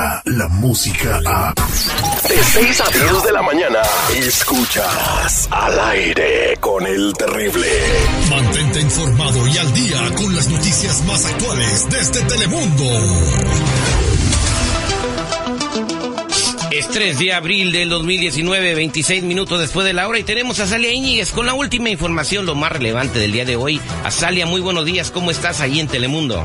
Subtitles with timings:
[0.00, 1.54] llega la música a...
[2.28, 3.80] De 6 a 10 de la mañana,
[4.16, 7.66] escuchas al aire con el terrible.
[8.30, 12.84] Mantente informado y al día con las noticias más actuales desde Telemundo.
[16.70, 20.66] Es 3 de abril del 2019, 26 minutos después de la hora y tenemos a
[20.66, 23.80] Salia Íñiguez con la última información, lo más relevante del día de hoy.
[24.04, 26.44] Azalia, muy buenos días, ¿cómo estás ahí en Telemundo?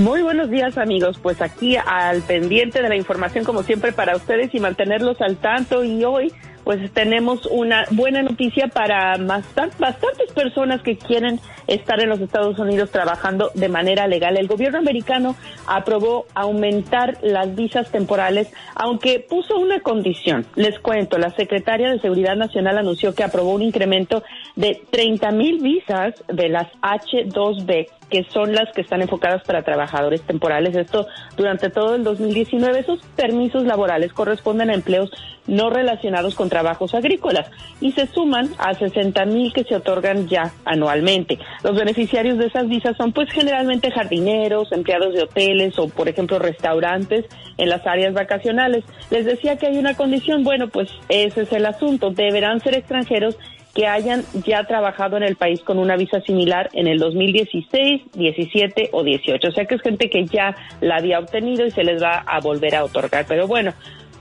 [0.00, 4.52] Muy buenos días amigos, pues aquí al pendiente de la información como siempre para ustedes
[4.52, 6.32] y mantenerlos al tanto y hoy
[6.64, 12.90] pues tenemos una buena noticia para bastantes personas que quieren estar en los Estados Unidos
[12.90, 14.36] trabajando de manera legal.
[14.36, 20.46] El gobierno americano aprobó aumentar las visas temporales, aunque puso una condición.
[20.56, 24.22] Les cuento, la secretaria de Seguridad Nacional anunció que aprobó un incremento
[24.56, 30.22] de 30 mil visas de las H2B que son las que están enfocadas para trabajadores
[30.22, 30.76] temporales.
[30.76, 32.80] Esto durante todo el 2019.
[32.80, 35.10] Esos permisos laborales corresponden a empleos
[35.46, 40.52] no relacionados con trabajos agrícolas y se suman a 60 mil que se otorgan ya
[40.64, 41.38] anualmente.
[41.62, 46.38] Los beneficiarios de esas visas son pues generalmente jardineros, empleados de hoteles o por ejemplo
[46.38, 48.84] restaurantes en las áreas vacacionales.
[49.10, 53.36] Les decía que hay una condición, bueno pues ese es el asunto, deberán ser extranjeros
[53.74, 58.90] que hayan ya trabajado en el país con una visa similar en el 2016, 17
[58.92, 59.48] o 18.
[59.48, 62.40] O sea que es gente que ya la había obtenido y se les va a
[62.40, 63.26] volver a otorgar.
[63.26, 63.72] Pero bueno,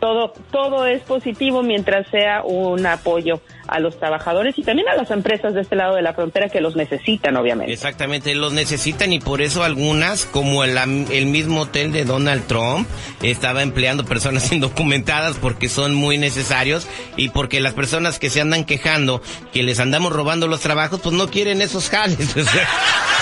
[0.04, 5.09] todo, todo es positivo mientras sea un apoyo a los trabajadores y también a las
[5.12, 7.72] empresas de este lado de la frontera que los necesitan, obviamente.
[7.72, 12.86] Exactamente, los necesitan y por eso algunas, como el, el mismo hotel de Donald Trump,
[13.22, 18.66] estaba empleando personas indocumentadas porque son muy necesarios y porque las personas que se andan
[18.66, 19.22] quejando
[19.53, 22.36] que les andamos robando los trabajos, pues no quieren esos jales.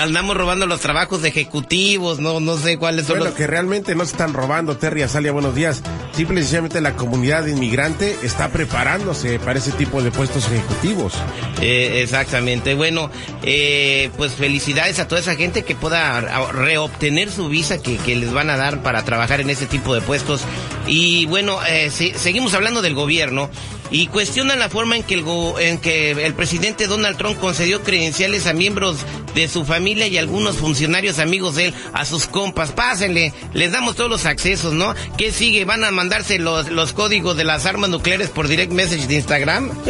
[0.00, 4.04] Andamos robando los trabajos de ejecutivos, no, no sé cuáles son bueno, que realmente no
[4.04, 5.82] se están robando, Terry Azalia, buenos días.
[6.12, 11.12] Simple y sencillamente la comunidad inmigrante está preparándose para ese tipo de puestos ejecutivos.
[11.60, 12.74] Eh, exactamente.
[12.74, 13.10] Bueno,
[13.42, 16.20] eh, pues felicidades a toda esa gente que pueda
[16.52, 20.00] reobtener su visa que, que, les van a dar para trabajar en ese tipo de
[20.00, 20.42] puestos.
[20.86, 23.50] Y bueno, eh, seguimos hablando del gobierno
[23.90, 25.24] y cuestionan la forma en que, el
[25.60, 28.98] en que el presidente Donald Trump concedió credenciales a miembros
[29.34, 32.72] de su familia y algunos funcionarios amigos de él, a sus compas.
[32.72, 34.94] Pásenle, les damos todos los accesos, ¿no?
[35.16, 35.64] ¿Qué sigue?
[35.64, 39.70] ¿Van a mandarse los, los códigos de las armas nucleares por direct message de Instagram?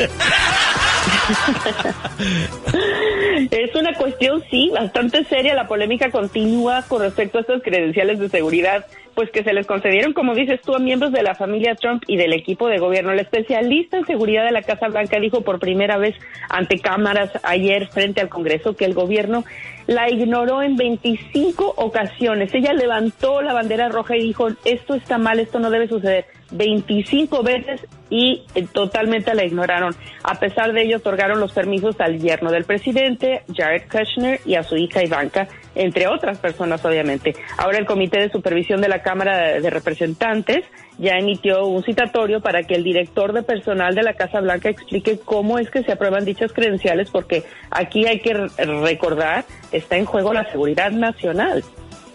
[3.50, 5.54] Es una cuestión, sí, bastante seria.
[5.54, 8.86] La polémica continúa con respecto a estos credenciales de seguridad,
[9.16, 12.18] pues que se les concedieron, como dices tú, a miembros de la familia Trump y
[12.18, 13.12] del equipo de gobierno.
[13.12, 16.14] El especialista en seguridad de la Casa Blanca dijo por primera vez
[16.50, 19.44] ante cámaras ayer frente al Congreso que el gobierno
[19.86, 22.52] la ignoró en 25 ocasiones.
[22.52, 26.26] Ella levantó la bandera roja y dijo, esto está mal, esto no debe suceder.
[26.50, 29.94] 25 veces y eh, totalmente la ignoraron.
[30.22, 34.62] A pesar de ello, otorgaron los permisos al yerno del presidente, Jared Kushner, y a
[34.62, 37.34] su hija Ivanka, entre otras personas, obviamente.
[37.58, 40.64] Ahora el Comité de Supervisión de la Cámara de Representantes
[40.98, 45.18] ya emitió un citatorio para que el director de personal de la Casa Blanca explique
[45.18, 50.32] cómo es que se aprueban dichas credenciales, porque aquí hay que recordar, está en juego
[50.32, 51.62] la seguridad nacional.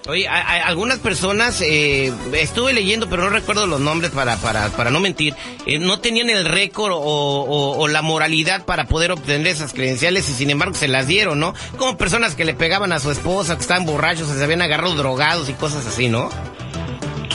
[0.08, 4.90] Oye, hay, algunas personas, eh, estuve leyendo, pero no recuerdo los nombres para, para, para
[4.90, 5.36] no mentir,
[5.68, 10.50] eh, no tenían el récord o, la moralidad para poder obtener esas credenciales y sin
[10.50, 11.54] embargo se las dieron, ¿no?
[11.78, 15.50] Como personas que le pegaban a su esposa, que estaban borrachos, se habían agarrado drogados
[15.50, 16.30] y cosas así, ¿no?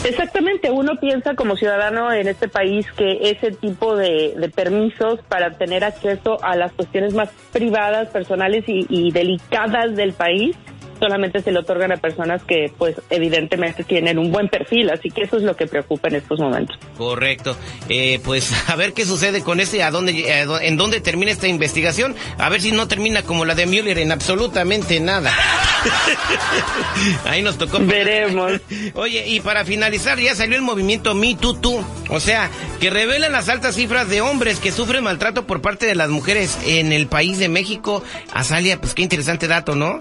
[0.03, 5.85] Exactamente, uno piensa como ciudadano en este país que ese tipo de, permisos para tener
[5.85, 10.57] acceso a las cuestiones más privadas, personales y delicadas del país
[10.99, 15.23] solamente se le otorgan a personas que pues evidentemente tienen un buen perfil, así que
[15.23, 16.77] eso es lo que preocupa en estos momentos.
[16.97, 17.57] Correcto.
[17.89, 22.15] Eh, pues a ver qué sucede con este, a dónde, en dónde termina esta investigación,
[22.39, 25.33] a ver si no termina como la de Mueller en absolutamente nada.
[27.25, 27.79] Ahí nos tocó.
[27.81, 28.53] Veremos.
[28.95, 32.51] Oye, y para finalizar, ya salió el movimiento Me Too Too, o sea,
[32.81, 36.59] que revela las altas cifras de hombres que sufren maltrato por parte de las mujeres
[36.67, 38.03] en el país de México.
[38.33, 39.99] Azalia, pues qué interesante dato, ¿no?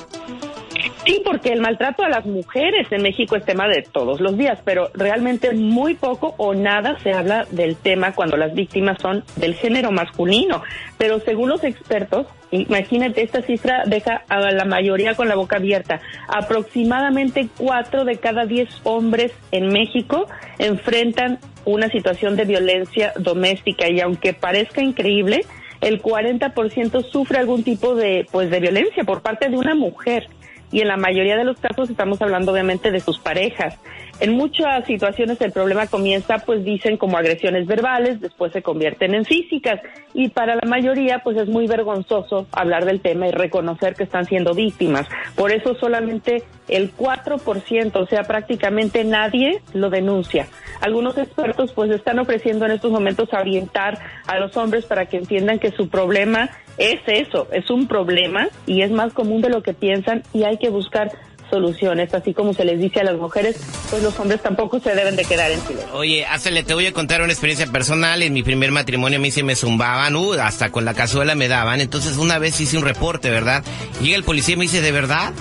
[1.06, 4.58] Sí, porque el maltrato a las mujeres en México es tema de todos los días,
[4.66, 9.54] pero realmente muy poco o nada se habla del tema cuando las víctimas son del
[9.54, 10.64] género masculino.
[10.98, 16.02] Pero según los expertos, imagínate, esta cifra deja a la mayoría con la boca abierta.
[16.28, 20.26] Aproximadamente cuatro de cada diez hombres en México
[20.58, 25.46] enfrentan una situación de violencia doméstica y aunque parezca increíble,
[25.82, 30.28] el 40% sufre algún tipo de pues de violencia por parte de una mujer
[30.76, 33.80] y en la mayoría de los casos estamos hablando obviamente de sus parejas.
[34.22, 39.26] En muchas situaciones el problema comienza, pues dicen como agresiones verbales, después se convierten en
[39.26, 39.82] físicas
[40.14, 44.26] y para la mayoría pues es muy vergonzoso hablar del tema y reconocer que están
[44.26, 45.06] siendo víctimas.
[45.36, 50.48] Por eso solamente el 4%, o sea, prácticamente nadie lo denuncia.
[50.80, 55.60] Algunos expertos pues están ofreciendo en estos momentos orientar a los hombres para que entiendan
[55.60, 59.74] que su problema es eso, es un problema y es más común de lo que
[59.74, 61.12] piensan y hay que buscar
[61.50, 63.58] soluciones, así como se les dice a las mujeres,
[63.90, 65.94] pues los hombres tampoco se deben de quedar en silencio.
[65.94, 68.22] Oye, Hazle, te voy a contar una experiencia personal.
[68.24, 71.48] En mi primer matrimonio a mí se me zumbaban, uh, hasta con la cazuela me
[71.48, 71.82] daban.
[71.82, 73.64] Entonces una vez hice un reporte, ¿verdad?
[74.02, 75.34] Llega el policía y me dice, ¿de verdad?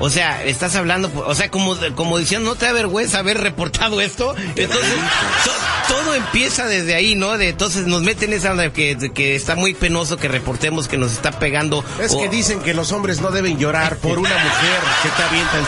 [0.00, 4.00] O sea, estás hablando, o sea, como, como diciendo, ¿no te da vergüenza haber reportado
[4.00, 4.34] esto?
[4.56, 4.94] Entonces,
[5.94, 7.38] todo empieza desde ahí, ¿no?
[7.38, 11.38] De, entonces nos meten esa que, que está muy penoso que reportemos que nos está
[11.38, 11.84] pegando.
[12.00, 15.58] Es que dicen que los hombres no deben llorar por una mujer que está avienta
[15.58, 15.66] el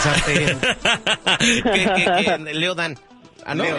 [2.08, 2.54] sartén.
[2.60, 2.98] Leodan.
[3.48, 3.64] Ah, no.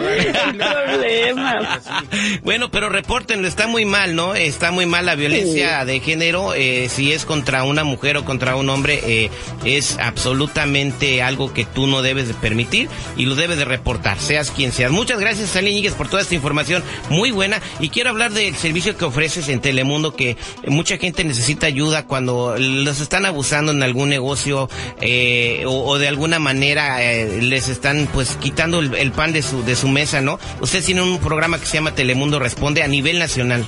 [2.42, 4.34] Bueno, pero repórtenlo, está muy mal, ¿no?
[4.34, 8.56] Está muy mal la violencia de género, eh, si es contra una mujer o contra
[8.56, 9.30] un hombre, eh,
[9.64, 14.50] es absolutamente algo que tú no debes de permitir y lo debes de reportar, seas
[14.50, 14.90] quien seas.
[14.90, 18.96] Muchas gracias, Salín Íñiguez, por toda esta información muy buena y quiero hablar del servicio
[18.96, 24.08] que ofreces en Telemundo, que mucha gente necesita ayuda cuando los están abusando en algún
[24.08, 24.70] negocio
[25.02, 29.88] eh, o, de alguna manera les están pues quitando el pan de su de su
[29.88, 30.38] mesa, ¿no?
[30.60, 33.64] Usted tiene un programa que se llama Telemundo Responde a nivel nacional.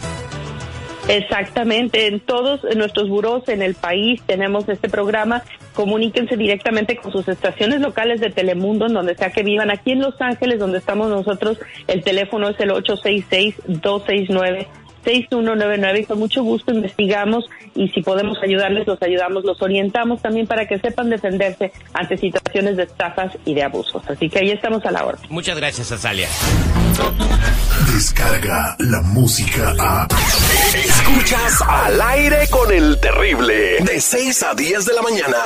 [1.08, 5.42] Exactamente, en todos nuestros buros en el país tenemos este programa.
[5.74, 9.70] Comuníquense directamente con sus estaciones locales de Telemundo, en donde sea que vivan.
[9.70, 11.58] Aquí en Los Ángeles, donde estamos nosotros,
[11.88, 14.66] el teléfono es el 866-269.
[15.04, 17.44] 6199 y con mucho gusto investigamos
[17.74, 22.76] y si podemos ayudarles, los ayudamos, los orientamos también para que sepan defenderse ante situaciones
[22.76, 24.02] de estafas y de abusos.
[24.08, 25.18] Así que ahí estamos a la hora.
[25.28, 26.28] Muchas gracias, Azalia.
[27.94, 30.08] Descarga la música a...
[30.74, 35.36] Escuchas al aire con el terrible de 6 a 10 de la mañana.